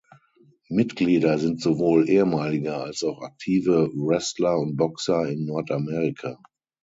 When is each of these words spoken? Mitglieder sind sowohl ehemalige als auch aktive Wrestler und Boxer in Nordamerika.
Mitglieder 0.69 1.37
sind 1.37 1.61
sowohl 1.61 2.09
ehemalige 2.09 2.73
als 2.75 3.03
auch 3.03 3.21
aktive 3.21 3.91
Wrestler 3.93 4.57
und 4.57 4.75
Boxer 4.75 5.29
in 5.29 5.45
Nordamerika. 5.45 6.39